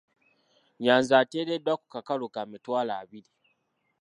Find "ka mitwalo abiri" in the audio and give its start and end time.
2.33-3.29